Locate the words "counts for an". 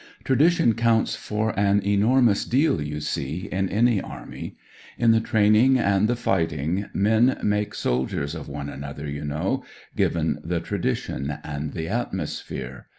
0.73-1.79